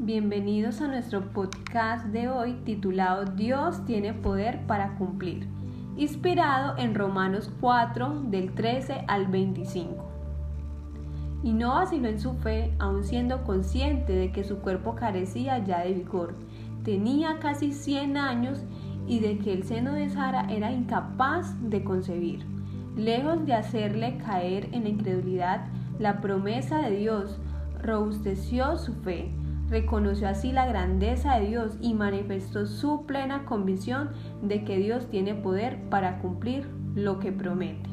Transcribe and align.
bienvenidos 0.00 0.80
a 0.80 0.86
nuestro 0.86 1.32
podcast 1.32 2.06
de 2.06 2.28
hoy 2.28 2.54
titulado 2.64 3.24
Dios 3.24 3.84
tiene 3.84 4.14
poder 4.14 4.64
para 4.66 4.94
cumplir, 4.94 5.48
inspirado 5.96 6.78
en 6.78 6.94
Romanos 6.94 7.50
4 7.60 8.22
del 8.28 8.54
13 8.54 9.04
al 9.08 9.26
25. 9.26 10.08
Y 11.42 11.52
no 11.52 11.74
vaciló 11.74 12.08
en 12.08 12.20
su 12.20 12.34
fe, 12.34 12.72
aun 12.78 13.02
siendo 13.02 13.42
consciente 13.42 14.12
de 14.12 14.30
que 14.30 14.44
su 14.44 14.58
cuerpo 14.58 14.94
carecía 14.94 15.58
ya 15.64 15.80
de 15.80 15.94
vigor. 15.94 16.36
Tenía 16.84 17.40
casi 17.40 17.72
100 17.72 18.16
años 18.16 18.62
y 19.08 19.18
de 19.18 19.38
que 19.38 19.52
el 19.52 19.64
seno 19.64 19.94
de 19.94 20.10
Sara 20.10 20.46
era 20.48 20.70
incapaz 20.70 21.56
de 21.60 21.82
concebir. 21.82 22.46
Lejos 22.96 23.44
de 23.46 23.54
hacerle 23.54 24.18
caer 24.18 24.68
en 24.72 24.84
la 24.84 24.90
incredulidad, 24.90 25.66
la 25.98 26.20
promesa 26.20 26.82
de 26.82 26.96
Dios 26.96 27.40
robusteció 27.82 28.78
su 28.78 28.94
fe, 28.94 29.32
reconoció 29.70 30.28
así 30.28 30.52
la 30.52 30.66
grandeza 30.66 31.36
de 31.36 31.46
Dios 31.46 31.76
y 31.80 31.94
manifestó 31.94 32.66
su 32.66 33.06
plena 33.06 33.44
convicción 33.44 34.10
de 34.42 34.64
que 34.64 34.78
Dios 34.78 35.08
tiene 35.08 35.34
poder 35.34 35.78
para 35.90 36.18
cumplir 36.18 36.68
lo 36.94 37.18
que 37.18 37.32
promete. 37.32 37.88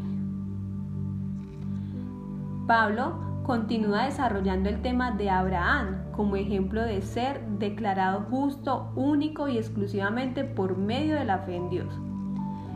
Pablo 2.68 3.42
continúa 3.44 4.06
desarrollando 4.06 4.70
el 4.70 4.82
tema 4.82 5.12
de 5.12 5.30
Abraham 5.30 5.98
como 6.12 6.36
ejemplo 6.36 6.82
de 6.82 7.02
ser 7.02 7.46
declarado 7.60 8.22
justo, 8.30 8.92
único 8.96 9.48
y 9.48 9.58
exclusivamente 9.58 10.44
por 10.44 10.78
medio 10.78 11.16
de 11.16 11.26
la 11.26 11.40
fe 11.40 11.56
en 11.58 11.70
Dios. 11.70 11.94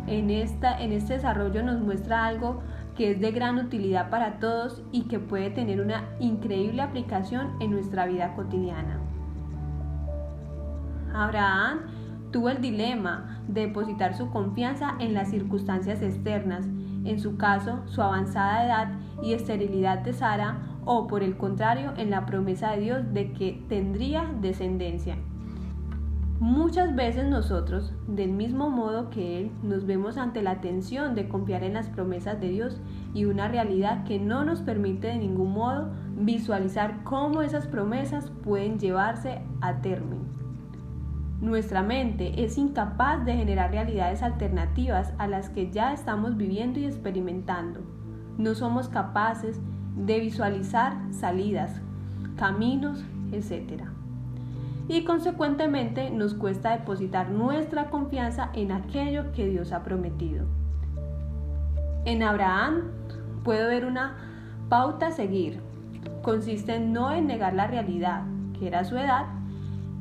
En, 0.06 0.30
esta, 0.30 0.80
en 0.80 0.92
este 0.92 1.14
desarrollo 1.14 1.64
nos 1.64 1.80
muestra 1.82 2.26
algo 2.26 2.62
que 3.00 3.12
es 3.12 3.22
de 3.22 3.32
gran 3.32 3.58
utilidad 3.58 4.10
para 4.10 4.40
todos 4.40 4.84
y 4.92 5.04
que 5.04 5.20
puede 5.20 5.52
tener 5.52 5.80
una 5.80 6.04
increíble 6.20 6.82
aplicación 6.82 7.52
en 7.62 7.72
nuestra 7.72 8.06
vida 8.06 8.36
cotidiana. 8.36 9.00
Abraham 11.14 11.80
tuvo 12.32 12.50
el 12.50 12.60
dilema 12.60 13.42
de 13.48 13.68
depositar 13.68 14.18
su 14.18 14.30
confianza 14.32 14.98
en 15.00 15.14
las 15.14 15.30
circunstancias 15.30 16.02
externas, 16.02 16.66
en 17.06 17.22
su 17.22 17.38
caso 17.38 17.80
su 17.86 18.02
avanzada 18.02 18.66
edad 18.66 18.92
y 19.24 19.32
esterilidad 19.32 20.00
de 20.00 20.12
Sara, 20.12 20.58
o 20.84 21.08
por 21.08 21.24
el 21.24 21.38
contrario 21.38 21.94
en 21.96 22.10
la 22.10 22.26
promesa 22.26 22.72
de 22.72 22.82
Dios 22.82 23.14
de 23.14 23.32
que 23.32 23.64
tendría 23.70 24.30
descendencia. 24.42 25.16
Muchas 26.40 26.96
veces 26.96 27.28
nosotros, 27.28 27.92
del 28.08 28.32
mismo 28.32 28.70
modo 28.70 29.10
que 29.10 29.40
Él, 29.40 29.52
nos 29.62 29.86
vemos 29.86 30.16
ante 30.16 30.42
la 30.42 30.62
tensión 30.62 31.14
de 31.14 31.28
confiar 31.28 31.64
en 31.64 31.74
las 31.74 31.90
promesas 31.90 32.40
de 32.40 32.48
Dios 32.48 32.80
y 33.14 33.26
una 33.26 33.48
realidad 33.48 34.04
que 34.04 34.20
no 34.20 34.44
nos 34.44 34.62
permite 34.62 35.08
de 35.08 35.18
ningún 35.18 35.54
modo 35.54 35.92
visualizar 36.16 37.04
cómo 37.04 37.42
esas 37.42 37.68
promesas 37.68 38.30
pueden 38.44 38.80
llevarse 38.80 39.42
a 39.62 39.82
término. 39.82 40.24
Nuestra 41.42 41.82
mente 41.82 42.44
es 42.44 42.58
incapaz 42.58 43.24
de 43.26 43.34
generar 43.34 43.72
realidades 43.72 44.22
alternativas 44.22 45.14
a 45.18 45.28
las 45.28 45.50
que 45.50 45.72
ya 45.72 45.94
estamos 45.94 46.36
viviendo 46.36 46.80
y 46.80 46.86
experimentando. 46.86 47.80
No 48.38 48.56
somos 48.56 48.90
capaces 48.90 49.60
de 49.96 50.20
visualizar 50.20 50.98
salidas, 51.12 51.82
caminos, 52.36 53.04
etc 53.32 53.84
y 54.90 55.04
consecuentemente 55.04 56.10
nos 56.10 56.34
cuesta 56.34 56.72
depositar 56.72 57.30
nuestra 57.30 57.92
confianza 57.92 58.50
en 58.54 58.72
aquello 58.72 59.32
que 59.34 59.48
Dios 59.48 59.72
ha 59.72 59.84
prometido. 59.84 60.46
En 62.06 62.24
Abraham 62.24 62.86
puedo 63.44 63.68
ver 63.68 63.86
una 63.86 64.16
pauta 64.70 65.08
a 65.08 65.12
seguir. 65.12 65.62
Consiste 66.22 66.80
no 66.80 67.12
en 67.12 67.28
negar 67.28 67.54
la 67.54 67.68
realidad, 67.68 68.24
que 68.58 68.68
era 68.68 68.84
su 68.84 68.98
edad, 68.98 69.26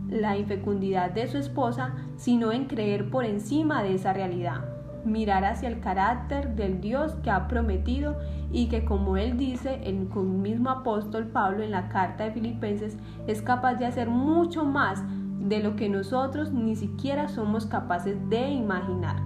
la 0.09 0.37
infecundidad 0.37 1.11
de 1.11 1.29
su 1.29 1.39
esposa, 1.39 1.95
sino 2.17 2.53
en 2.53 2.67
creer 2.67 3.11
por 3.11 3.25
encima 3.25 3.83
de 3.83 3.95
esa 3.95 4.13
realidad 4.13 4.79
mirar 5.05 5.45
hacia 5.45 5.69
el 5.69 5.81
carácter 5.81 6.55
del 6.55 6.81
Dios 6.81 7.15
que 7.23 7.31
ha 7.31 7.49
prometido 7.49 8.17
y 8.53 8.69
que 8.69 8.85
como 8.85 9.17
él 9.17 9.37
dice 9.37 9.81
el 9.85 10.07
mismo 10.07 10.71
apóstol 10.71 11.27
Pablo 11.27 11.63
en 11.63 11.71
la 11.71 11.89
carta 11.89 12.25
de 12.25 12.33
Filipenses 12.33 12.97
es 13.27 13.43
capaz 13.43 13.75
de 13.75 13.87
hacer 13.87 14.09
mucho 14.09 14.65
más 14.65 15.03
de 15.41 15.63
lo 15.63 15.77
que 15.77 15.89
nosotros 15.89 16.53
ni 16.53 16.77
siquiera 16.77 17.29
somos 17.29 17.67
capaces 17.67 18.17
de 18.29 18.51
imaginar. 18.51 19.17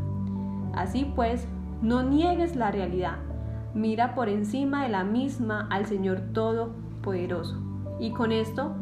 Así 0.74 1.10
pues, 1.16 1.48
no 1.80 2.02
niegues 2.02 2.54
la 2.54 2.70
realidad, 2.70 3.16
mira 3.74 4.14
por 4.14 4.28
encima 4.28 4.84
de 4.84 4.88
la 4.88 5.04
misma 5.04 5.66
al 5.70 5.86
Señor 5.86 6.20
Todopoderoso. 6.32 7.60
Y 8.00 8.12
con 8.12 8.32
esto 8.32 8.74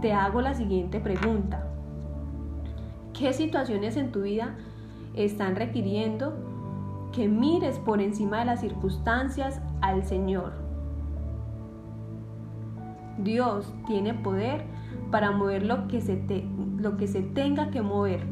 te 0.00 0.12
hago 0.12 0.40
la 0.40 0.54
siguiente 0.54 1.00
pregunta. 1.00 1.66
¿Qué 3.12 3.32
situaciones 3.32 3.96
en 3.96 4.10
tu 4.12 4.22
vida 4.22 4.56
están 5.14 5.56
requiriendo 5.56 6.34
que 7.14 7.28
mires 7.28 7.78
por 7.78 8.00
encima 8.00 8.40
de 8.40 8.44
las 8.46 8.60
circunstancias 8.60 9.60
al 9.80 10.04
Señor. 10.04 10.52
Dios 13.18 13.72
tiene 13.86 14.14
poder 14.14 14.64
para 15.12 15.30
mover 15.30 15.64
lo 15.64 15.86
que 15.86 16.00
se, 16.00 16.20
lo 16.78 16.96
que 16.96 17.06
se 17.06 17.22
tenga 17.22 17.70
que 17.70 17.82
mover, 17.82 18.26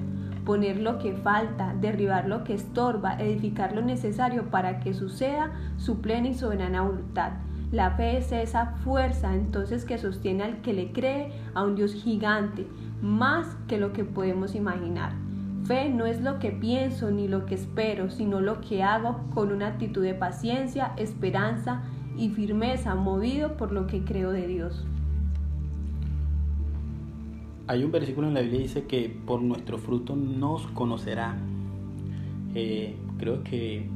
poner 0.44 0.80
lo 0.80 0.98
que 0.98 1.12
falta, 1.14 1.74
derribar 1.80 2.28
lo 2.28 2.44
que 2.44 2.54
estorba, 2.54 3.16
edificar 3.20 3.74
lo 3.74 3.82
necesario 3.82 4.50
para 4.50 4.80
que 4.80 4.94
suceda 4.94 5.52
su 5.76 6.00
plena 6.00 6.28
y 6.28 6.34
soberana 6.34 6.82
voluntad. 6.82 7.32
La 7.70 7.92
fe 7.92 8.18
es 8.18 8.32
esa 8.32 8.66
fuerza 8.84 9.34
entonces 9.34 9.84
que 9.84 9.98
sostiene 9.98 10.44
al 10.44 10.60
que 10.60 10.74
le 10.74 10.92
cree 10.92 11.32
a 11.54 11.64
un 11.64 11.74
Dios 11.74 11.94
gigante, 11.94 12.66
más 13.00 13.56
que 13.66 13.78
lo 13.78 13.92
que 13.92 14.04
podemos 14.04 14.54
imaginar. 14.54 15.12
Fe 15.64 15.88
no 15.88 16.06
es 16.06 16.20
lo 16.20 16.38
que 16.38 16.50
pienso 16.50 17.10
ni 17.10 17.28
lo 17.28 17.46
que 17.46 17.54
espero, 17.54 18.10
sino 18.10 18.40
lo 18.40 18.60
que 18.60 18.82
hago 18.82 19.20
con 19.32 19.52
una 19.52 19.68
actitud 19.68 20.02
de 20.02 20.14
paciencia, 20.14 20.92
esperanza 20.96 21.82
y 22.16 22.30
firmeza, 22.30 22.94
movido 22.94 23.56
por 23.56 23.72
lo 23.72 23.86
que 23.86 24.04
creo 24.04 24.32
de 24.32 24.46
Dios. 24.48 24.84
Hay 27.68 27.84
un 27.84 27.92
versículo 27.92 28.26
en 28.26 28.34
la 28.34 28.40
Biblia 28.40 28.58
que 28.58 28.64
dice 28.64 28.84
que 28.84 29.08
por 29.08 29.40
nuestro 29.40 29.78
fruto 29.78 30.16
nos 30.16 30.66
conocerá. 30.68 31.36
Eh, 32.54 32.96
creo 33.18 33.44
que 33.44 33.86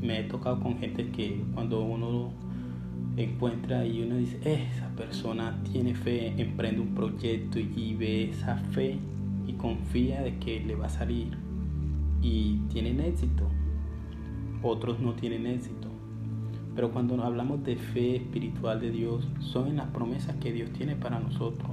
me 0.00 0.20
he 0.20 0.24
tocado 0.24 0.60
con 0.60 0.78
gente 0.78 1.10
que 1.10 1.42
cuando 1.52 1.82
uno 1.82 2.30
encuentra 3.16 3.84
y 3.84 4.02
uno 4.02 4.16
dice, 4.16 4.38
esa 4.44 4.88
persona 4.90 5.60
tiene 5.72 5.94
fe, 5.94 6.40
emprende 6.40 6.80
un 6.80 6.94
proyecto 6.94 7.58
y 7.58 7.94
ve 7.94 8.30
esa 8.30 8.58
fe 8.58 8.98
y 9.46 9.54
confía 9.54 10.22
de 10.22 10.38
que 10.38 10.60
le 10.60 10.76
va 10.76 10.86
a 10.86 10.90
salir 10.90 11.36
y 12.22 12.58
tienen 12.68 13.00
éxito. 13.00 13.48
Otros 14.62 15.00
no 15.00 15.14
tienen 15.14 15.46
éxito. 15.46 15.88
Pero 16.76 16.92
cuando 16.92 17.20
hablamos 17.24 17.64
de 17.64 17.76
fe 17.76 18.16
espiritual 18.16 18.80
de 18.80 18.90
Dios, 18.90 19.26
son 19.40 19.68
en 19.68 19.76
las 19.76 19.88
promesas 19.88 20.36
que 20.36 20.52
Dios 20.52 20.70
tiene 20.70 20.94
para 20.94 21.18
nosotros. 21.18 21.70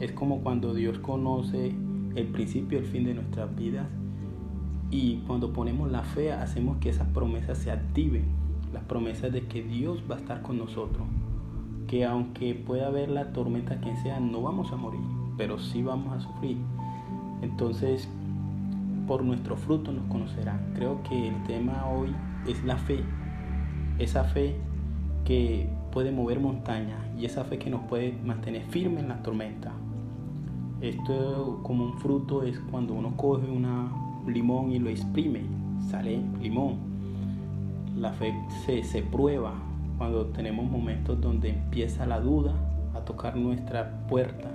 Es 0.00 0.12
como 0.12 0.40
cuando 0.40 0.74
Dios 0.74 0.98
conoce 0.98 1.74
el 2.14 2.26
principio 2.28 2.78
y 2.78 2.82
el 2.82 2.86
fin 2.86 3.04
de 3.04 3.14
nuestras 3.14 3.54
vidas 3.56 3.86
y 4.90 5.16
cuando 5.26 5.52
ponemos 5.52 5.90
la 5.90 6.02
fe 6.02 6.32
hacemos 6.32 6.78
que 6.78 6.90
esas 6.90 7.08
promesas 7.08 7.58
se 7.58 7.70
activen. 7.70 8.24
Las 8.72 8.84
promesas 8.84 9.32
de 9.32 9.46
que 9.46 9.62
Dios 9.62 10.02
va 10.10 10.16
a 10.16 10.18
estar 10.18 10.42
con 10.42 10.58
nosotros. 10.58 11.06
Que 11.86 12.04
aunque 12.04 12.54
pueda 12.54 12.88
haber 12.88 13.10
la 13.10 13.32
tormenta 13.32 13.80
que 13.80 13.94
sea, 13.96 14.20
no 14.20 14.42
vamos 14.42 14.72
a 14.72 14.76
morir, 14.76 15.00
pero 15.36 15.58
sí 15.58 15.82
vamos 15.82 16.12
a 16.12 16.20
sufrir 16.20 16.56
entonces, 17.44 18.08
por 19.06 19.22
nuestro 19.22 19.56
fruto 19.56 19.92
nos 19.92 20.06
conocerán. 20.06 20.72
Creo 20.74 21.02
que 21.02 21.28
el 21.28 21.42
tema 21.44 21.86
hoy 21.86 22.08
es 22.48 22.64
la 22.64 22.78
fe. 22.78 23.00
Esa 23.98 24.24
fe 24.24 24.56
que 25.26 25.68
puede 25.92 26.10
mover 26.10 26.40
montañas 26.40 26.98
y 27.18 27.26
esa 27.26 27.44
fe 27.44 27.58
que 27.58 27.68
nos 27.68 27.82
puede 27.82 28.12
mantener 28.24 28.62
firmes 28.64 29.02
en 29.02 29.10
la 29.10 29.22
tormenta. 29.22 29.72
Esto 30.80 31.60
como 31.62 31.84
un 31.84 31.98
fruto 31.98 32.42
es 32.42 32.58
cuando 32.70 32.94
uno 32.94 33.16
coge 33.16 33.50
un 33.50 33.64
limón 34.26 34.72
y 34.72 34.78
lo 34.78 34.90
exprime, 34.90 35.42
sale 35.90 36.20
limón. 36.40 36.76
La 37.96 38.12
fe 38.12 38.34
se, 38.64 38.82
se 38.82 39.02
prueba 39.02 39.54
cuando 39.98 40.26
tenemos 40.26 40.70
momentos 40.70 41.20
donde 41.20 41.50
empieza 41.50 42.06
la 42.06 42.20
duda 42.20 42.54
a 42.94 43.00
tocar 43.00 43.36
nuestra 43.36 44.06
puerta 44.08 44.50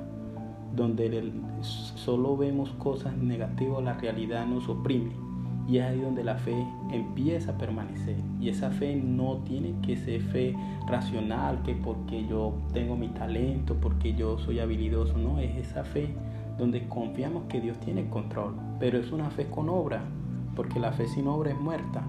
donde 0.75 1.31
solo 1.61 2.37
vemos 2.37 2.69
cosas 2.71 3.17
negativas, 3.17 3.83
la 3.83 3.93
realidad 3.93 4.45
nos 4.45 4.67
oprime. 4.69 5.28
Y 5.69 5.77
es 5.77 5.85
ahí 5.85 6.01
donde 6.01 6.23
la 6.23 6.35
fe 6.35 6.65
empieza 6.91 7.51
a 7.51 7.57
permanecer. 7.57 8.15
Y 8.41 8.49
esa 8.49 8.71
fe 8.71 8.95
no 8.95 9.37
tiene 9.45 9.75
que 9.83 9.97
ser 9.97 10.21
fe 10.21 10.55
racional, 10.87 11.61
que 11.61 11.75
porque 11.75 12.25
yo 12.25 12.55
tengo 12.73 12.95
mi 12.95 13.09
talento, 13.09 13.75
porque 13.79 14.15
yo 14.15 14.39
soy 14.39 14.59
habilidoso. 14.59 15.15
No, 15.15 15.37
es 15.37 15.55
esa 15.57 15.83
fe 15.83 16.09
donde 16.57 16.87
confiamos 16.87 17.43
que 17.49 17.61
Dios 17.61 17.79
tiene 17.81 18.09
control. 18.09 18.55
Pero 18.79 18.97
es 18.97 19.11
una 19.11 19.29
fe 19.29 19.47
con 19.47 19.69
obra, 19.69 20.01
porque 20.55 20.79
la 20.79 20.91
fe 20.91 21.07
sin 21.07 21.27
obra 21.27 21.51
es 21.51 21.59
muerta. 21.59 22.03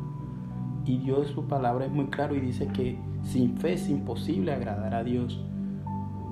Y 0.87 0.97
Dios 0.97 1.29
su 1.29 1.45
palabra 1.47 1.85
es 1.85 1.93
muy 1.93 2.07
claro 2.07 2.35
y 2.35 2.41
dice 2.41 2.67
que 2.69 2.99
sin 3.23 3.59
fe 3.59 3.75
es 3.75 3.91
imposible 3.91 4.53
agradar 4.53 4.95
a 4.95 5.05
Dios. 5.05 5.39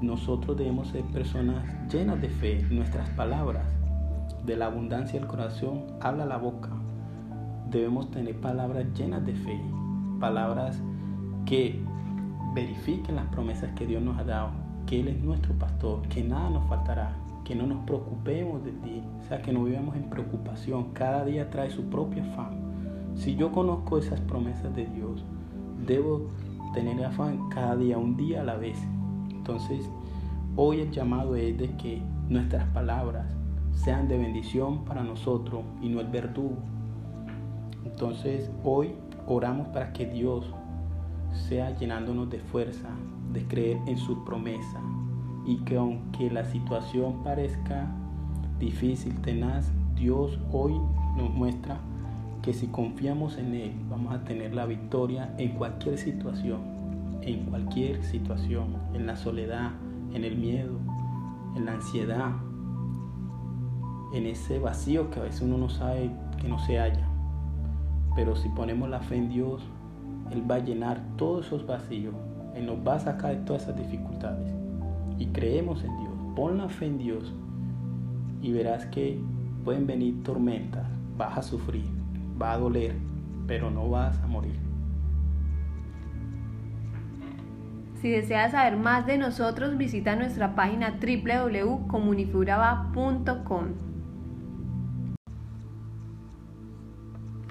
nosotros 0.00 0.56
debemos 0.56 0.88
ser 0.88 1.02
personas 1.06 1.64
llenas 1.92 2.22
de 2.22 2.30
fe. 2.30 2.64
Nuestras 2.70 3.10
palabras, 3.10 3.66
de 4.46 4.56
la 4.56 4.66
abundancia 4.66 5.18
del 5.18 5.28
corazón, 5.28 5.84
habla 6.00 6.24
la 6.24 6.38
boca. 6.38 6.70
Debemos 7.70 8.10
tener 8.10 8.34
palabras 8.40 8.86
llenas 8.94 9.24
de 9.26 9.34
fe, 9.34 9.60
palabras 10.18 10.80
que 11.44 11.78
verifiquen 12.54 13.16
las 13.16 13.26
promesas 13.26 13.70
que 13.74 13.86
Dios 13.86 14.02
nos 14.02 14.18
ha 14.18 14.24
dado, 14.24 14.50
que 14.86 15.00
Él 15.00 15.08
es 15.08 15.22
nuestro 15.22 15.52
pastor, 15.54 16.02
que 16.08 16.24
nada 16.24 16.48
nos 16.50 16.66
faltará, 16.68 17.14
que 17.44 17.54
no 17.54 17.66
nos 17.66 17.84
preocupemos 17.84 18.64
de 18.64 18.72
ti, 18.72 19.02
o 19.20 19.24
sea, 19.24 19.42
que 19.42 19.52
no 19.52 19.64
vivamos 19.64 19.96
en 19.96 20.08
preocupación. 20.08 20.92
Cada 20.94 21.24
día 21.24 21.50
trae 21.50 21.70
su 21.70 21.84
propio 21.90 22.22
afán. 22.22 22.58
Si 23.14 23.36
yo 23.36 23.52
conozco 23.52 23.98
esas 23.98 24.20
promesas 24.20 24.74
de 24.74 24.86
Dios, 24.86 25.24
debo 25.86 26.28
tener 26.72 27.04
afán 27.04 27.48
cada 27.50 27.76
día, 27.76 27.98
un 27.98 28.16
día 28.16 28.40
a 28.40 28.44
la 28.44 28.56
vez. 28.56 28.78
Entonces, 29.30 29.90
hoy 30.56 30.80
el 30.80 30.90
llamado 30.90 31.36
es 31.36 31.58
de 31.58 31.70
que 31.76 32.02
nuestras 32.28 32.64
palabras 32.70 33.26
sean 33.72 34.08
de 34.08 34.18
bendición 34.18 34.84
para 34.84 35.02
nosotros 35.02 35.62
y 35.80 35.88
no 35.88 36.00
el 36.00 36.08
verdugo. 36.08 36.56
Entonces, 37.84 38.50
hoy 38.64 38.94
oramos 39.26 39.68
para 39.68 39.92
que 39.92 40.06
Dios 40.06 40.52
sea 41.48 41.76
llenándonos 41.76 42.30
de 42.30 42.40
fuerza, 42.40 42.88
de 43.32 43.44
creer 43.46 43.78
en 43.86 43.98
su 43.98 44.24
promesa 44.24 44.80
y 45.46 45.58
que 45.58 45.76
aunque 45.76 46.30
la 46.30 46.44
situación 46.44 47.22
parezca 47.22 47.90
difícil, 48.58 49.14
tenaz, 49.20 49.70
Dios 49.94 50.38
hoy 50.52 50.74
nos 51.16 51.30
muestra 51.30 51.78
que 52.42 52.52
si 52.52 52.68
confiamos 52.68 53.36
en 53.36 53.54
Él 53.54 53.72
vamos 53.90 54.14
a 54.14 54.24
tener 54.24 54.54
la 54.54 54.66
victoria 54.66 55.34
en 55.38 55.50
cualquier 55.52 55.98
situación, 55.98 56.60
en 57.22 57.46
cualquier 57.46 58.02
situación, 58.04 58.76
en 58.94 59.06
la 59.06 59.16
soledad, 59.16 59.72
en 60.12 60.24
el 60.24 60.36
miedo, 60.36 60.78
en 61.56 61.64
la 61.66 61.72
ansiedad, 61.72 62.32
en 64.14 64.26
ese 64.26 64.58
vacío 64.58 65.10
que 65.10 65.20
a 65.20 65.22
veces 65.24 65.42
uno 65.42 65.58
no 65.58 65.68
sabe 65.68 66.10
que 66.40 66.48
no 66.48 66.58
se 66.60 66.78
halla. 66.78 67.07
Pero 68.18 68.34
si 68.34 68.48
ponemos 68.48 68.90
la 68.90 68.98
fe 68.98 69.14
en 69.14 69.28
Dios, 69.28 69.62
Él 70.32 70.42
va 70.50 70.56
a 70.56 70.58
llenar 70.58 71.00
todos 71.16 71.46
esos 71.46 71.64
vacíos, 71.64 72.16
Él 72.56 72.66
nos 72.66 72.84
va 72.84 72.96
a 72.96 72.98
sacar 72.98 73.36
de 73.36 73.44
todas 73.44 73.62
esas 73.62 73.76
dificultades. 73.76 74.52
Y 75.18 75.26
creemos 75.26 75.84
en 75.84 75.96
Dios, 76.00 76.12
pon 76.34 76.58
la 76.58 76.68
fe 76.68 76.86
en 76.86 76.98
Dios 76.98 77.32
y 78.42 78.50
verás 78.50 78.86
que 78.86 79.20
pueden 79.64 79.86
venir 79.86 80.20
tormentas, 80.24 80.84
vas 81.16 81.38
a 81.38 81.42
sufrir, 81.42 81.84
va 82.42 82.54
a 82.54 82.58
doler, 82.58 82.96
pero 83.46 83.70
no 83.70 83.88
vas 83.88 84.18
a 84.18 84.26
morir. 84.26 84.58
Si 88.00 88.10
deseas 88.10 88.50
saber 88.50 88.78
más 88.78 89.06
de 89.06 89.16
nosotros, 89.16 89.78
visita 89.78 90.16
nuestra 90.16 90.56
página 90.56 90.98
www.comunifuraba.com. 91.00 93.87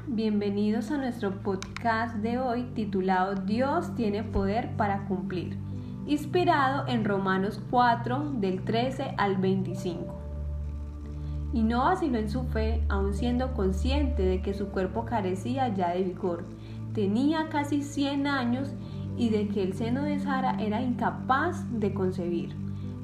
Bienvenidos 0.10 0.90
a 0.92 0.98
nuestro 0.98 1.42
podcast 1.42 2.16
de 2.16 2.40
hoy 2.40 2.64
titulado 2.74 3.36
Dios 3.36 3.94
tiene 3.96 4.24
poder 4.24 4.78
para 4.78 5.06
cumplir, 5.06 5.58
inspirado 6.08 6.88
en 6.88 7.04
Romanos 7.04 7.62
4 7.70 8.32
del 8.38 8.64
13 8.64 9.16
al 9.18 9.36
25 9.36 10.16
y 11.52 11.62
no 11.62 11.80
vaciló 11.80 12.20
en 12.20 12.30
su 12.30 12.44
fe, 12.44 12.86
aun 12.88 13.14
siendo 13.14 13.54
consciente 13.54 14.24
de 14.24 14.42
que 14.42 14.54
su 14.54 14.68
cuerpo 14.70 15.04
carecía 15.04 15.68
ya 15.76 15.90
de 15.90 16.04
vigor. 16.04 16.46
Tenía 16.94 17.50
casi 17.50 17.82
100 17.82 18.28
años 18.28 18.70
y 19.18 19.28
de 19.28 19.50
que 19.50 19.62
el 19.62 19.74
seno 19.74 20.04
de 20.04 20.20
Sara 20.20 20.56
era 20.58 20.82
incapaz 20.82 21.66
de 21.82 21.94
concebir. 21.94 22.56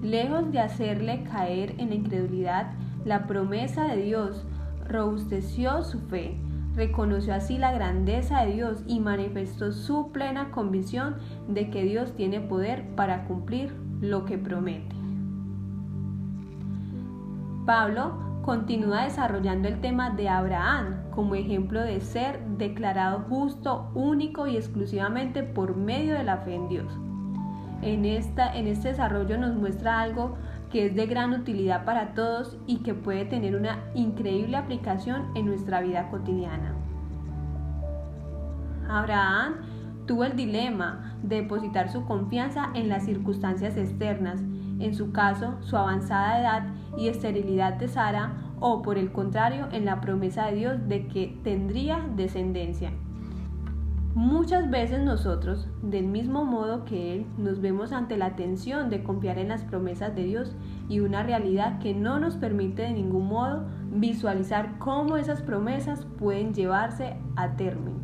Lejos 0.02 0.54
de 0.54 0.62
hacerle 0.62 1.24
caer 1.24 1.76
en 1.80 1.90
la 1.90 1.96
incredulidad, 1.96 2.72
la 3.04 3.28
promesa 3.28 3.88
de 3.88 4.04
Dios 4.04 4.46
robusteció 4.88 5.84
su 5.84 6.00
fe, 6.00 6.38
reconoció 6.76 7.34
así 7.34 7.58
la 7.58 7.72
grandeza 7.72 8.42
de 8.44 8.54
Dios 8.54 8.84
y 8.88 9.00
manifestó 9.00 9.72
su 9.72 10.12
plena 10.12 10.52
convicción 10.52 11.18
de 11.48 11.70
que 11.70 11.84
Dios 11.84 12.14
tiene 12.16 12.40
poder 12.40 12.84
para 12.96 13.26
cumplir 13.26 13.76
lo 14.02 14.26
que 14.26 14.38
promete. 14.38 14.96
Pablo 17.66 18.42
continúa 18.44 19.04
desarrollando 19.04 19.70
el 19.70 19.80
tema 19.80 20.10
de 20.10 20.28
Abraham 20.28 21.04
como 21.12 21.36
ejemplo 21.36 21.82
de 21.82 22.02
ser 22.02 22.40
declarado 22.58 23.20
justo, 23.30 23.90
único 23.94 24.48
y 24.48 24.58
exclusivamente 24.58 25.44
por 25.44 25.78
medio 25.78 26.16
de 26.16 26.24
la 26.24 26.38
fe 26.38 26.56
en 26.56 26.68
Dios. 26.68 26.92
En, 27.82 28.06
esta, 28.06 28.54
en 28.56 28.68
este 28.68 28.90
desarrollo 28.90 29.38
nos 29.38 29.56
muestra 29.56 30.02
algo 30.02 30.36
que 30.74 30.88
es 30.88 30.96
de 30.96 31.06
gran 31.06 31.34
utilidad 31.34 31.86
para 31.86 32.16
todos 32.16 32.58
y 32.66 32.78
que 32.78 32.96
puede 32.96 33.26
tener 33.26 33.56
una 33.56 33.84
increíble 33.94 34.58
aplicación 34.58 35.28
en 35.36 35.46
nuestra 35.46 35.82
vida 35.82 36.10
cotidiana. 36.10 36.74
Abraham 38.90 39.54
tuvo 40.08 40.24
el 40.24 40.36
dilema 40.36 41.16
de 41.22 41.44
depositar 41.44 41.92
su 41.92 42.06
confianza 42.06 42.72
en 42.74 42.90
las 42.90 43.06
circunstancias 43.06 43.78
externas 43.78 44.42
en 44.80 44.96
su 44.96 45.12
caso, 45.12 45.58
su 45.62 45.78
avanzada 45.78 46.42
edad 46.42 46.64
y 46.98 47.08
esterilidad 47.08 47.74
de 47.74 47.88
Sara, 47.88 48.34
o 48.60 48.82
por 48.82 48.98
el 48.98 49.12
contrario, 49.12 49.68
en 49.72 49.86
la 49.86 50.02
promesa 50.02 50.48
de 50.48 50.56
Dios 50.56 50.88
de 50.88 51.08
que 51.08 51.40
tendría 51.44 52.04
descendencia. 52.16 52.92
Muchas 54.16 54.70
veces 54.70 55.04
nosotros, 55.04 55.68
del 55.82 56.06
mismo 56.06 56.46
modo 56.46 56.86
que 56.86 57.16
Él, 57.16 57.26
nos 57.40 57.62
vemos 57.62 57.92
ante 57.92 58.16
la 58.16 58.36
tensión 58.36 58.92
de 58.92 59.02
confiar 59.02 59.40
en 59.40 59.48
las 59.48 59.64
promesas 59.64 60.16
de 60.16 60.24
Dios 60.24 60.56
y 60.88 61.00
una 61.00 61.24
realidad 61.24 61.80
que 61.80 61.96
no 61.96 62.20
nos 62.20 62.36
permite 62.36 62.84
de 62.84 62.94
ningún 62.94 63.28
modo 63.28 63.66
visualizar 63.92 64.78
cómo 64.78 65.18
esas 65.18 65.42
promesas 65.42 66.06
pueden 66.20 66.54
llevarse 66.54 67.16
a 67.36 67.56
término. 67.56 67.98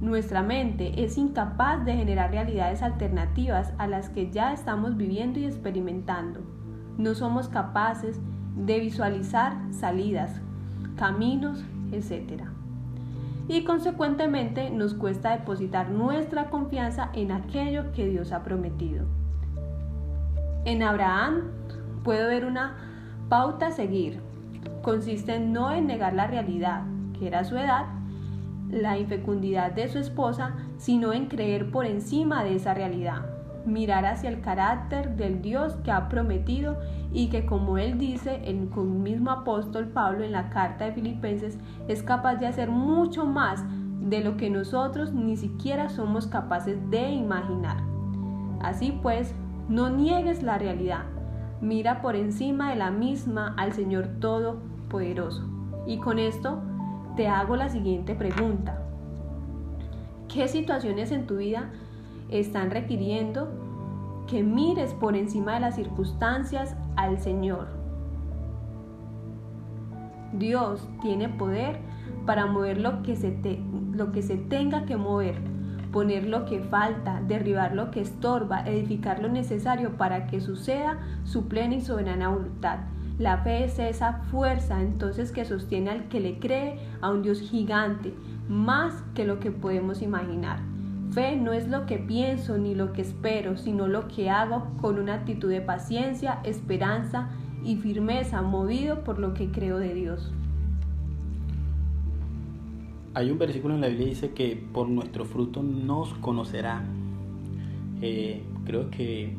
Nuestra 0.00 0.42
mente 0.42 1.04
es 1.04 1.16
incapaz 1.16 1.84
de 1.84 1.94
generar 1.94 2.32
realidades 2.32 2.82
alternativas 2.82 3.72
a 3.78 3.86
las 3.86 4.10
que 4.10 4.32
ya 4.32 4.52
estamos 4.52 4.96
viviendo 4.96 5.38
y 5.38 5.44
experimentando. 5.44 6.40
No 6.96 7.14
somos 7.14 7.48
capaces 7.48 8.20
de 8.56 8.80
visualizar 8.80 9.58
salidas, 9.70 10.40
caminos, 10.96 11.64
etc. 11.92 12.57
Y 13.48 13.64
consecuentemente 13.64 14.70
nos 14.70 14.92
cuesta 14.92 15.30
depositar 15.30 15.90
nuestra 15.90 16.50
confianza 16.50 17.10
en 17.14 17.32
aquello 17.32 17.92
que 17.92 18.06
Dios 18.06 18.32
ha 18.32 18.42
prometido. 18.42 19.06
En 20.66 20.82
Abraham 20.82 21.44
puedo 22.04 22.28
ver 22.28 22.44
una 22.44 22.76
pauta 23.30 23.68
a 23.68 23.72
seguir. 23.72 24.20
Consiste 24.82 25.40
no 25.40 25.72
en 25.72 25.86
negar 25.86 26.12
la 26.12 26.26
realidad, 26.26 26.82
que 27.18 27.26
era 27.26 27.44
su 27.44 27.56
edad, 27.56 27.86
la 28.70 28.98
infecundidad 28.98 29.72
de 29.72 29.88
su 29.88 29.98
esposa, 29.98 30.54
sino 30.76 31.14
en 31.14 31.26
creer 31.26 31.70
por 31.70 31.86
encima 31.86 32.44
de 32.44 32.56
esa 32.56 32.74
realidad, 32.74 33.24
mirar 33.64 34.06
hacia 34.06 34.30
el 34.30 34.40
carácter 34.40 35.16
del 35.16 35.42
Dios 35.42 35.76
que 35.84 35.90
ha 35.90 36.08
prometido 36.08 36.78
y 37.12 37.28
que 37.28 37.46
como 37.46 37.78
él 37.78 37.98
dice 37.98 38.40
el 38.44 38.68
mismo 38.68 39.30
apóstol 39.30 39.88
Pablo 39.88 40.24
en 40.24 40.32
la 40.32 40.50
carta 40.50 40.86
de 40.86 40.92
Filipenses 40.92 41.58
es 41.88 42.02
capaz 42.02 42.36
de 42.36 42.46
hacer 42.46 42.70
mucho 42.70 43.24
más 43.24 43.64
de 44.00 44.22
lo 44.22 44.36
que 44.36 44.50
nosotros 44.50 45.12
ni 45.12 45.36
siquiera 45.36 45.88
somos 45.88 46.26
capaces 46.26 46.78
de 46.90 47.10
imaginar. 47.10 47.76
Así 48.60 48.98
pues, 49.02 49.34
no 49.68 49.90
niegues 49.90 50.42
la 50.42 50.58
realidad, 50.58 51.04
mira 51.60 52.00
por 52.00 52.16
encima 52.16 52.70
de 52.70 52.76
la 52.76 52.90
misma 52.90 53.54
al 53.56 53.72
Señor 53.72 54.08
Todopoderoso. 54.20 55.46
Y 55.86 55.98
con 55.98 56.18
esto 56.18 56.62
te 57.16 57.28
hago 57.28 57.56
la 57.56 57.68
siguiente 57.68 58.14
pregunta. 58.14 58.82
¿Qué 60.28 60.46
situaciones 60.48 61.10
en 61.12 61.26
tu 61.26 61.38
vida 61.38 61.70
están 62.28 62.70
requiriendo 62.70 63.48
que 64.26 64.42
mires 64.42 64.92
por 64.94 65.16
encima 65.16 65.54
de 65.54 65.60
las 65.60 65.76
circunstancias 65.76 66.76
al 66.96 67.18
Señor? 67.18 67.68
Dios 70.32 70.86
tiene 71.00 71.28
poder 71.28 71.78
para 72.26 72.46
mover 72.46 72.78
lo 72.78 73.02
que 73.02 73.16
se, 73.16 73.38
lo 73.92 74.12
que 74.12 74.22
se 74.22 74.36
tenga 74.36 74.84
que 74.84 74.96
mover, 74.96 75.36
poner 75.92 76.26
lo 76.26 76.44
que 76.44 76.60
falta, 76.60 77.22
derribar 77.26 77.74
lo 77.74 77.90
que 77.90 78.02
estorba, 78.02 78.60
edificar 78.66 79.20
lo 79.20 79.28
necesario 79.28 79.96
para 79.96 80.26
que 80.26 80.40
suceda 80.40 80.98
su 81.24 81.48
plena 81.48 81.76
y 81.76 81.80
soberana 81.80 82.28
voluntad. 82.28 82.80
La 83.18 83.38
fe 83.38 83.64
es 83.64 83.78
esa 83.78 84.12
fuerza 84.30 84.80
entonces 84.80 85.32
que 85.32 85.44
sostiene 85.44 85.90
al 85.90 86.08
que 86.08 86.20
le 86.20 86.38
cree 86.38 86.78
a 87.00 87.10
un 87.10 87.22
Dios 87.22 87.40
gigante, 87.40 88.14
más 88.48 89.02
que 89.14 89.24
lo 89.24 89.40
que 89.40 89.50
podemos 89.50 90.02
imaginar. 90.02 90.60
Fe 91.12 91.36
no 91.36 91.52
es 91.52 91.68
lo 91.68 91.86
que 91.86 91.96
pienso 91.96 92.58
ni 92.58 92.74
lo 92.74 92.92
que 92.92 93.00
espero, 93.00 93.56
sino 93.56 93.88
lo 93.88 94.08
que 94.08 94.28
hago 94.28 94.68
con 94.80 94.98
una 94.98 95.14
actitud 95.14 95.48
de 95.48 95.62
paciencia, 95.62 96.40
esperanza 96.44 97.30
y 97.64 97.76
firmeza, 97.76 98.42
movido 98.42 99.04
por 99.04 99.18
lo 99.18 99.32
que 99.32 99.50
creo 99.50 99.78
de 99.78 99.94
Dios. 99.94 100.32
Hay 103.14 103.30
un 103.30 103.38
versículo 103.38 103.74
en 103.74 103.80
la 103.80 103.88
Biblia 103.88 104.06
que 104.06 104.10
dice 104.10 104.30
que 104.32 104.62
por 104.72 104.88
nuestro 104.88 105.24
fruto 105.24 105.62
nos 105.62 106.12
conocerá. 106.14 106.84
Eh, 108.02 108.42
creo 108.64 108.90
que 108.90 109.34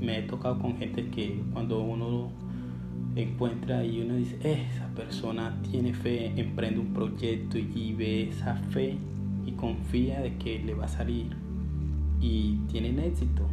me 0.00 0.18
he 0.18 0.22
tocado 0.22 0.58
con 0.58 0.76
gente 0.76 1.08
que 1.08 1.42
cuando 1.52 1.80
uno 1.80 2.28
encuentra 3.16 3.84
y 3.84 4.02
uno 4.02 4.16
dice, 4.16 4.38
esa 4.42 4.88
persona 4.88 5.56
tiene 5.70 5.94
fe, 5.94 6.38
emprende 6.38 6.80
un 6.80 6.92
proyecto 6.92 7.58
y 7.58 7.94
ve 7.94 8.28
esa 8.28 8.56
fe 8.56 8.98
y 9.46 9.52
confía 9.52 10.20
de 10.20 10.36
que 10.36 10.58
le 10.58 10.74
va 10.74 10.84
a 10.84 10.88
salir 10.88 11.36
y 12.20 12.56
tienen 12.68 12.98
éxito. 12.98 13.46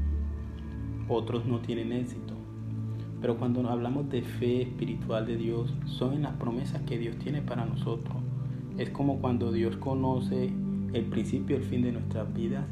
Otros 1.07 1.45
no 1.45 1.59
tienen 1.59 1.91
éxito. 1.91 2.33
Pero 3.19 3.37
cuando 3.37 3.67
hablamos 3.69 4.09
de 4.09 4.23
fe 4.23 4.63
espiritual 4.63 5.25
de 5.27 5.37
Dios, 5.37 5.73
son 5.85 6.13
en 6.13 6.23
las 6.23 6.33
promesas 6.33 6.81
que 6.83 6.97
Dios 6.97 7.17
tiene 7.17 7.41
para 7.41 7.65
nosotros. 7.65 8.15
Es 8.77 8.89
como 8.89 9.19
cuando 9.19 9.51
Dios 9.51 9.77
conoce 9.77 10.51
el 10.93 11.05
principio 11.05 11.57
y 11.57 11.59
el 11.59 11.65
fin 11.65 11.83
de 11.83 11.91
nuestras 11.91 12.33
vidas 12.33 12.65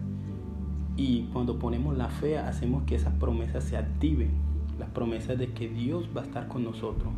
y 1.00 1.30
cuando 1.32 1.60
ponemos 1.60 1.98
la 1.98 2.10
fe 2.10 2.38
hacemos 2.38 2.84
que 2.84 2.96
esas 2.96 3.14
promesas 3.14 3.64
se 3.64 3.78
activen. 3.78 4.32
Las 4.78 4.90
promesas 4.90 5.38
de 5.38 5.54
que 5.54 5.70
Dios 5.70 6.10
va 6.16 6.24
a 6.24 6.26
estar 6.26 6.50
con 6.50 6.66
nosotros. 6.66 7.14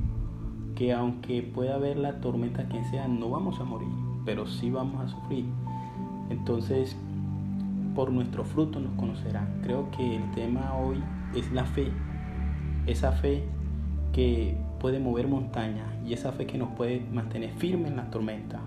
Que 0.76 0.94
aunque 0.94 1.42
pueda 1.42 1.76
haber 1.76 1.98
la 1.98 2.22
tormenta 2.22 2.70
que 2.70 2.84
sea, 2.86 3.08
no 3.08 3.32
vamos 3.32 3.60
a 3.60 3.64
morir, 3.64 3.90
pero 4.24 4.46
sí 4.46 4.70
vamos 4.70 5.02
a 5.02 5.08
sufrir. 5.08 5.46
Entonces, 6.32 6.96
por 7.94 8.12
nuestro 8.12 8.46
fruto 8.46 8.80
nos 8.80 8.94
conocerán. 8.94 9.60
Creo 9.64 9.92
que 9.92 10.16
el 10.16 10.32
tema 10.32 10.74
hoy 10.76 10.98
es 11.36 11.52
la 11.52 11.66
fe. 11.66 11.92
Esa 12.88 13.12
fe 13.12 13.44
que 14.14 14.58
puede 14.80 15.00
mover 15.00 15.28
montañas 15.28 15.88
y 16.08 16.14
esa 16.14 16.32
fe 16.32 16.48
que 16.48 16.58
nos 16.58 16.70
puede 16.70 17.02
mantener 17.12 17.52
firme 17.52 17.90
en 17.90 17.98
la 17.98 18.10
tormenta. 18.10 18.62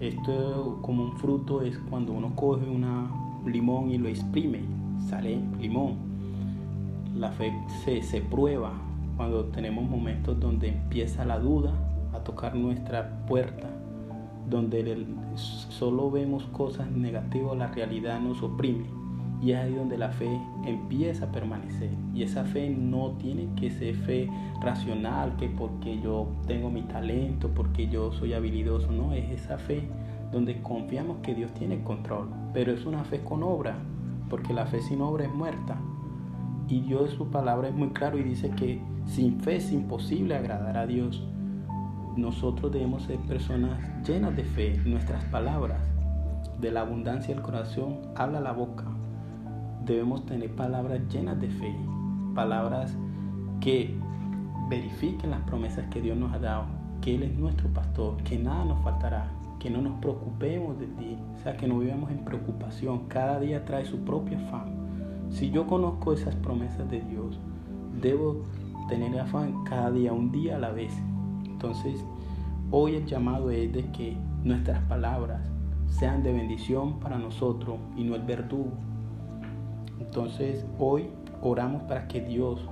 Esto 0.00 0.78
como 0.82 1.04
un 1.04 1.16
fruto 1.18 1.62
es 1.62 1.78
cuando 1.90 2.12
uno 2.12 2.34
coge 2.34 2.64
un 2.68 2.86
limón 3.44 3.90
y 3.90 3.98
lo 3.98 4.08
exprime, 4.08 4.60
sale 5.08 5.40
limón. 5.60 5.96
La 7.16 7.30
fe 7.32 7.52
se 7.84 8.20
prueba 8.20 8.72
cuando 9.16 9.44
tenemos 9.46 9.88
momentos 9.88 10.38
donde 10.40 10.68
empieza 10.68 11.24
la 11.24 11.38
duda 11.38 11.72
a 12.14 12.20
tocar 12.20 12.54
nuestra 12.54 13.26
puerta 13.26 13.68
donde 14.52 15.06
solo 15.34 16.10
vemos 16.10 16.44
cosas 16.52 16.90
negativas, 16.90 17.56
la 17.56 17.68
realidad 17.68 18.20
nos 18.20 18.42
oprime. 18.42 18.84
Y 19.40 19.52
es 19.52 19.58
ahí 19.58 19.74
donde 19.74 19.98
la 19.98 20.10
fe 20.10 20.28
empieza 20.64 21.24
a 21.24 21.32
permanecer. 21.32 21.90
Y 22.14 22.22
esa 22.22 22.44
fe 22.44 22.70
no 22.70 23.12
tiene 23.18 23.48
que 23.56 23.70
ser 23.70 23.96
fe 23.96 24.28
racional, 24.60 25.36
que 25.36 25.48
porque 25.48 26.00
yo 26.00 26.28
tengo 26.46 26.70
mi 26.70 26.82
talento, 26.82 27.48
porque 27.48 27.88
yo 27.88 28.12
soy 28.12 28.34
habilidoso. 28.34 28.92
No, 28.92 29.12
es 29.14 29.28
esa 29.30 29.58
fe 29.58 29.88
donde 30.30 30.62
confiamos 30.62 31.16
que 31.22 31.34
Dios 31.34 31.52
tiene 31.54 31.82
control. 31.82 32.28
Pero 32.52 32.72
es 32.72 32.84
una 32.84 33.02
fe 33.02 33.24
con 33.24 33.42
obra, 33.42 33.78
porque 34.30 34.52
la 34.52 34.66
fe 34.66 34.80
sin 34.80 35.00
obra 35.00 35.24
es 35.24 35.34
muerta. 35.34 35.76
Y 36.68 36.80
Dios, 36.80 37.10
su 37.10 37.28
palabra 37.28 37.68
es 37.68 37.74
muy 37.74 37.88
claro 37.88 38.18
y 38.18 38.22
dice 38.22 38.50
que 38.50 38.80
sin 39.06 39.40
fe 39.40 39.56
es 39.56 39.72
imposible 39.72 40.36
agradar 40.36 40.76
a 40.76 40.86
Dios 40.86 41.20
nosotros 42.16 42.72
debemos 42.72 43.04
ser 43.04 43.18
personas 43.20 43.78
llenas 44.06 44.36
de 44.36 44.44
fe. 44.44 44.80
Nuestras 44.84 45.24
palabras, 45.24 45.80
de 46.60 46.70
la 46.70 46.82
abundancia 46.82 47.34
del 47.34 47.42
corazón, 47.42 48.00
habla 48.14 48.40
la 48.40 48.52
boca. 48.52 48.84
Debemos 49.84 50.24
tener 50.26 50.54
palabras 50.54 51.00
llenas 51.08 51.40
de 51.40 51.48
fe, 51.48 51.74
palabras 52.34 52.96
que 53.60 53.96
verifiquen 54.68 55.30
las 55.30 55.42
promesas 55.42 55.86
que 55.88 56.00
Dios 56.00 56.16
nos 56.16 56.32
ha 56.32 56.38
dado, 56.38 56.64
que 57.00 57.14
Él 57.16 57.24
es 57.24 57.34
nuestro 57.34 57.68
pastor, 57.68 58.16
que 58.22 58.38
nada 58.38 58.64
nos 58.64 58.82
faltará, 58.82 59.30
que 59.58 59.70
no 59.70 59.82
nos 59.82 59.98
preocupemos 60.00 60.78
de 60.78 60.86
ti, 60.86 61.18
o 61.34 61.38
sea, 61.42 61.56
que 61.56 61.66
no 61.66 61.78
vivamos 61.78 62.10
en 62.10 62.24
preocupación. 62.24 63.08
Cada 63.08 63.40
día 63.40 63.64
trae 63.64 63.84
su 63.84 63.98
propio 63.98 64.38
afán. 64.38 64.72
Si 65.30 65.50
yo 65.50 65.66
conozco 65.66 66.12
esas 66.12 66.34
promesas 66.36 66.88
de 66.90 67.00
Dios, 67.00 67.38
debo 68.00 68.42
tener 68.88 69.18
afán 69.18 69.64
cada 69.64 69.90
día, 69.90 70.12
un 70.12 70.30
día 70.30 70.56
a 70.56 70.58
la 70.58 70.70
vez. 70.70 70.92
Entonces, 71.62 72.04
hoy 72.72 72.96
el 72.96 73.06
llamado 73.06 73.48
es 73.52 73.72
de 73.72 73.84
que 73.92 74.16
nuestras 74.42 74.82
palabras 74.86 75.40
sean 75.86 76.24
de 76.24 76.32
bendición 76.32 76.98
para 76.98 77.18
nosotros 77.18 77.78
y 77.96 78.02
no 78.02 78.16
el 78.16 78.22
verdugo. 78.22 78.72
Entonces, 80.00 80.66
hoy 80.80 81.10
oramos 81.40 81.82
para 81.82 82.08
que 82.08 82.20
Dios 82.20 82.68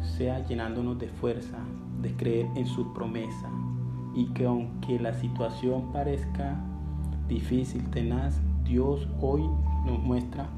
sea 0.00 0.46
llenándonos 0.46 0.98
de 0.98 1.08
fuerza, 1.08 1.58
de 2.00 2.16
creer 2.16 2.46
en 2.56 2.64
sus 2.64 2.86
promesas 2.94 3.50
y 4.14 4.28
que 4.28 4.46
aunque 4.46 4.98
la 4.98 5.12
situación 5.12 5.92
parezca 5.92 6.58
difícil, 7.28 7.84
tenaz, 7.90 8.40
Dios 8.64 9.06
hoy 9.20 9.42
nos 9.84 9.98
muestra 9.98 10.48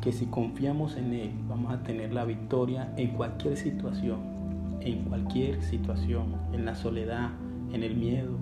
que 0.00 0.10
si 0.10 0.26
confiamos 0.26 0.96
en 0.96 1.14
Él 1.14 1.30
vamos 1.48 1.72
a 1.72 1.84
tener 1.84 2.12
la 2.12 2.24
victoria 2.24 2.92
en 2.96 3.12
cualquier 3.12 3.56
situación 3.56 4.35
en 4.80 5.04
cualquier 5.04 5.62
situación, 5.62 6.34
en 6.52 6.64
la 6.64 6.74
soledad, 6.74 7.30
en 7.72 7.82
el 7.82 7.96
miedo, 7.96 8.36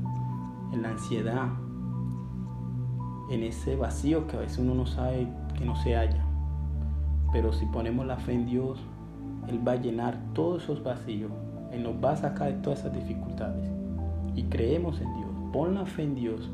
en 0.73 0.83
la 0.83 0.91
ansiedad, 0.91 1.49
en 3.31 3.43
ese 3.43 3.77
vacío 3.77 4.27
que 4.27 4.37
a 4.37 4.41
veces 4.41 4.59
uno 4.59 4.75
no 4.75 4.87
sabe 4.87 5.27
que 5.57 5.65
no 5.65 5.77
se 5.77 5.95
halla. 5.95 6.25
Pero 7.33 7.53
si 7.53 7.67
ponemos 7.67 8.07
la 8.07 8.17
fe 8.17 8.35
en 8.35 8.47
Dios, 8.47 8.79
Él 9.49 9.67
va 9.67 9.73
a 9.73 9.77
llenar 9.77 10.19
todos 10.35 10.65
esos 10.65 10.83
vacíos, 10.83 11.33
Él 11.73 11.83
nos 11.83 11.97
va 12.03 12.13
a 12.13 12.17
sacar 12.17 12.53
de 12.53 12.61
todas 12.61 12.81
esas 12.81 12.95
dificultades. 12.95 13.69
Y 14.35 14.45
creemos 14.45 15.01
en 15.01 15.15
Dios, 15.17 15.31
pon 15.53 15.75
la 15.75 15.87
fe 15.87 16.03
en 16.03 16.15
Dios 16.15 16.51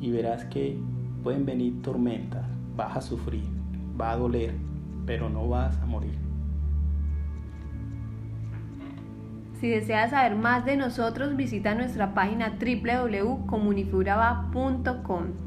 y 0.00 0.10
verás 0.10 0.44
que 0.44 0.78
pueden 1.22 1.46
venir 1.46 1.82
tormentas, 1.82 2.44
vas 2.76 2.96
a 2.96 3.00
sufrir, 3.00 3.44
va 3.98 4.12
a 4.12 4.16
doler, 4.16 4.54
pero 5.06 5.28
no 5.28 5.48
vas 5.48 5.76
a 5.80 5.86
morir. 5.86 6.25
Si 9.60 9.70
deseas 9.70 10.10
saber 10.10 10.36
más 10.36 10.66
de 10.66 10.76
nosotros, 10.76 11.36
visita 11.36 11.74
nuestra 11.74 12.12
página 12.12 12.58
www.comunifuraba.com. 12.58 15.45